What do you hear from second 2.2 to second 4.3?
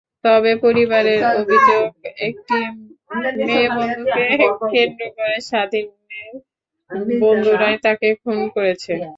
একটি মেয়েবন্ধুকে